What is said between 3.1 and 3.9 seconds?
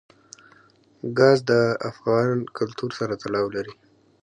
تړاو لري.